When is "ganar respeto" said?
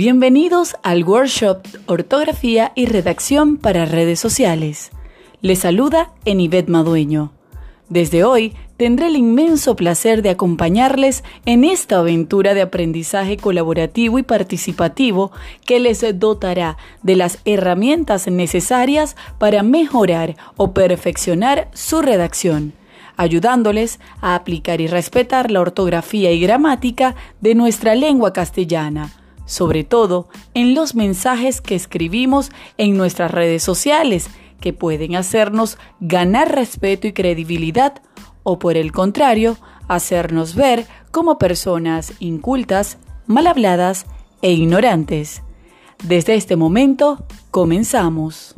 36.00-37.06